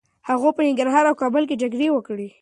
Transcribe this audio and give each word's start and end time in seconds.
هغه 0.29 0.49
په 0.55 0.61
ننګرهار 0.67 1.05
او 1.07 1.15
کابل 1.21 1.43
کي 1.49 1.55
جګړې 1.63 1.87
وکړې. 1.91 2.27